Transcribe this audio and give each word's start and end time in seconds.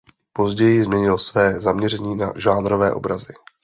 Později 0.33 0.83
změnil 0.83 1.17
své 1.17 1.59
zaměření 1.59 2.15
na 2.15 2.33
žánrové 2.35 2.93
obrazy. 2.93 3.33